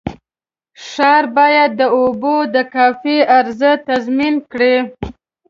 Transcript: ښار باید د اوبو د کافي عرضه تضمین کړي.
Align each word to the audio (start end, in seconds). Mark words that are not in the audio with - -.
ښار 0.87 1.23
باید 1.37 1.69
د 1.79 1.81
اوبو 1.97 2.35
د 2.55 2.57
کافي 2.75 3.17
عرضه 3.35 3.71
تضمین 3.87 4.35
کړي. 4.51 4.75